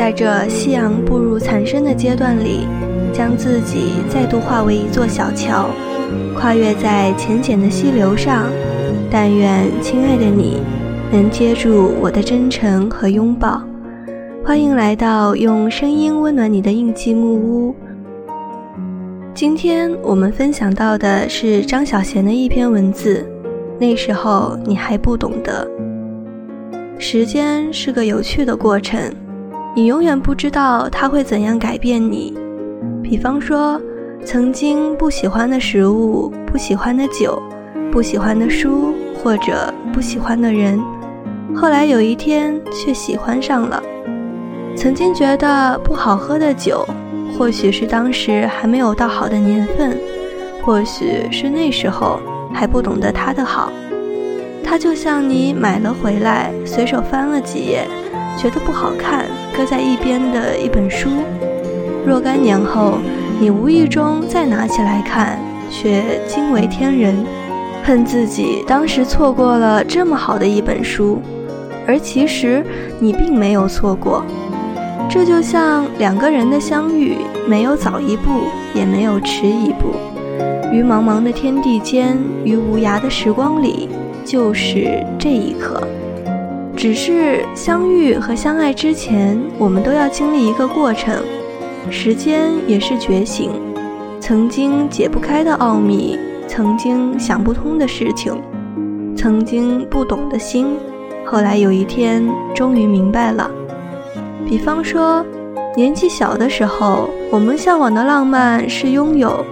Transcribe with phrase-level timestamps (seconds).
[0.00, 2.66] 在这夕阳步入残生的阶段里，
[3.12, 5.68] 将自己再度化为一座小桥，
[6.34, 8.46] 跨越在浅浅的溪流上。
[9.10, 10.62] 但愿亲爱的你，
[11.12, 13.62] 能接住我的真诚和拥抱。
[14.42, 17.74] 欢迎来到用声音温暖你的印记木屋。
[19.34, 23.22] 今天我们分享到的是张小娴的一篇文字。
[23.78, 25.68] 那时候你还不懂得，
[26.98, 28.98] 时间是个有趣的过程，
[29.74, 32.36] 你永远不知道它会怎样改变你。
[33.02, 33.80] 比方说，
[34.24, 37.40] 曾经不喜欢的食物、不喜欢的酒、
[37.90, 40.80] 不喜欢的书或者不喜欢的人，
[41.54, 43.82] 后来有一天却喜欢上了。
[44.76, 46.86] 曾经觉得不好喝的酒。
[47.38, 49.96] 或许是当时还没有到好的年份，
[50.62, 52.20] 或许是那时候
[52.52, 53.72] 还不懂得它的好。
[54.64, 57.86] 它就像你买了回来，随手翻了几页，
[58.40, 61.10] 觉得不好看，搁在一边的一本书。
[62.06, 62.94] 若干年后，
[63.38, 65.38] 你无意中再拿起来看，
[65.70, 67.14] 却惊为天人，
[67.84, 71.20] 恨自己当时错过了这么好的一本书。
[71.86, 72.64] 而其实
[72.98, 74.24] 你并没有错过。
[75.10, 79.92] 这就像两个人的相遇，没有早一步，也没有迟一步，
[80.72, 83.86] 于茫茫的天地间，于无涯的时光里，
[84.24, 85.86] 就是这一刻。
[86.80, 91.14] 只是相遇和相爱之前，我们都要经历一个过程。
[91.90, 93.50] 时间也是觉醒，
[94.18, 98.40] 曾经解不开的奥秘，曾经想不通的事情，
[99.14, 100.74] 曾经不懂的心，
[101.22, 103.50] 后来有一天终于明白了。
[104.48, 105.22] 比方说，
[105.76, 109.44] 年纪小的时候，我们向往的浪漫是拥有，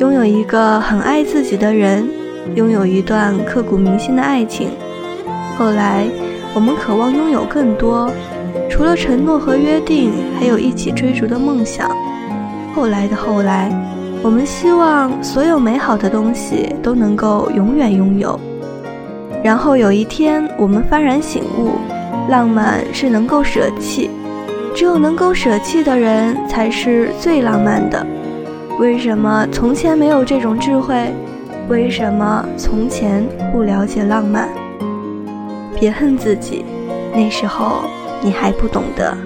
[0.00, 2.08] 拥有一个很爱自己的人，
[2.56, 4.70] 拥有一段刻骨铭心的爱情。
[5.56, 6.04] 后来，
[6.56, 8.10] 我们渴望拥有更多，
[8.70, 11.90] 除了承诺和约定，还有一起追逐的梦想。
[12.74, 13.70] 后来的后来，
[14.22, 18.40] 我们希望所有美好的东西都能够永远拥有。
[19.44, 21.72] 然后有一天，我们幡然醒悟，
[22.30, 24.10] 浪漫是能够舍弃。
[24.74, 28.06] 只有能够舍弃的人才是最浪漫的。
[28.78, 31.12] 为什么从前没有这种智慧？
[31.68, 34.48] 为什么从前不了解浪漫？
[35.78, 36.64] 别恨自己，
[37.12, 37.84] 那时候
[38.22, 39.16] 你还不懂得。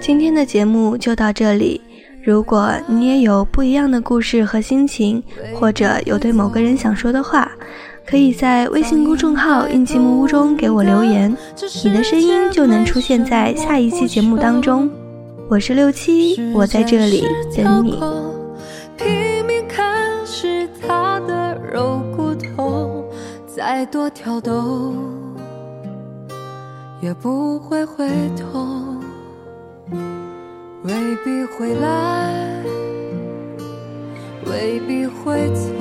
[0.00, 1.80] 今天的节目就到这里。
[2.22, 5.22] 如果你也有不一样的故事和心情，
[5.54, 7.50] 或者有对某个人想说的话。
[8.06, 11.34] 可以在微信公众号“印记木屋”中给我留言，
[11.82, 14.90] 你的声音就能出现在下一期节目当中。
[15.48, 17.24] 我是六七，我在这里
[17.56, 17.98] 等你。
[23.76, 24.94] 再多挑逗
[27.02, 28.64] 也不会回头，
[30.84, 32.62] 未必会来，
[34.46, 35.72] 未必会走。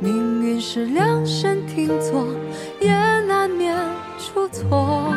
[0.00, 2.24] 命运是量身定做，
[2.80, 2.90] 也
[3.26, 3.76] 难免
[4.18, 5.12] 出错。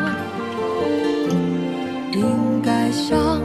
[2.12, 3.40] 应该相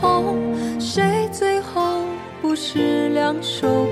[0.00, 0.38] 同，
[0.80, 1.98] 谁最后
[2.40, 3.85] 不是两手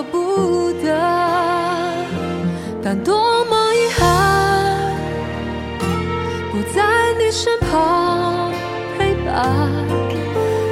[0.00, 0.96] 舍不得，
[2.82, 4.96] 但多么遗憾，
[6.50, 6.82] 不在
[7.18, 8.50] 你身旁
[8.96, 9.54] 陪伴。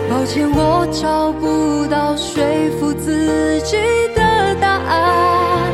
[0.09, 2.43] 抱歉，我找不到说
[2.81, 3.77] 服自己
[4.17, 5.71] 的答案，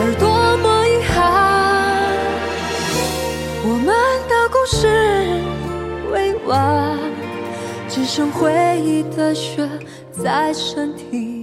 [0.00, 1.20] 而多么遗憾，
[3.64, 3.94] 我们
[4.30, 4.88] 的故事
[6.10, 6.98] 未完，
[7.86, 8.50] 只剩回
[8.82, 9.68] 忆的血
[10.24, 11.35] 在身体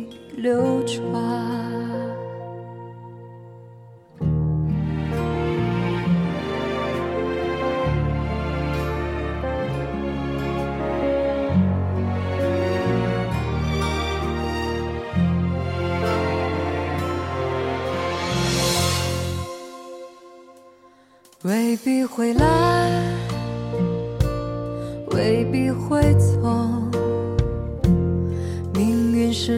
[0.43, 1.01] 流转。
[21.43, 22.91] 未必会来，
[25.11, 26.41] 未必会走。
[28.73, 29.57] 命运是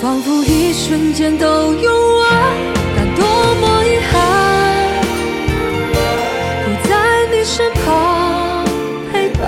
[0.00, 2.28] 仿佛一瞬间都用完，
[2.96, 3.24] 但多
[3.60, 4.14] 么遗憾，
[6.64, 6.90] 不在
[7.32, 8.64] 你身旁
[9.12, 9.42] 陪伴。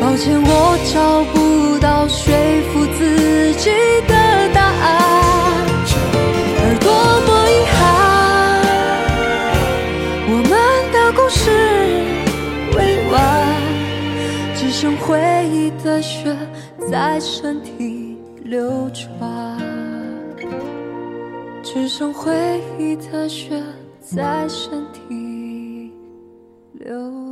[0.00, 2.32] 抱歉，我找不到说
[2.72, 3.70] 服自己
[4.08, 4.14] 的
[4.54, 4.86] 答案，
[6.60, 6.88] 而多
[7.26, 7.84] 么遗憾，
[10.30, 10.50] 我们
[10.94, 11.42] 的故事
[12.74, 12.80] 未
[13.12, 13.14] 完，
[14.56, 15.20] 只剩回
[15.52, 16.34] 忆的血
[16.90, 18.13] 在身体。
[18.44, 19.58] 流转，
[21.62, 23.62] 只剩回忆的血
[24.02, 25.90] 在身体
[26.74, 27.23] 流